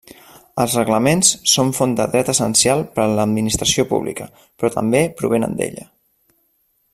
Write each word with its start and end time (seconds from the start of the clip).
Els 0.61 0.75
reglaments 0.77 1.33
són 1.51 1.69
font 1.79 1.93
de 1.99 2.07
dret 2.15 2.31
essencial 2.33 2.81
per 2.95 3.03
a 3.03 3.11
l'administració 3.19 3.85
pública, 3.95 4.29
però 4.41 4.73
també 4.79 5.03
provenen 5.21 5.55
d'ella. 5.61 5.87